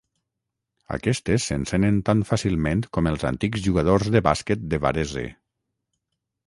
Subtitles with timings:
[0.95, 5.29] Aquests s'encenen tan fàcilment com els antics jugadors de bàsquet de Varese.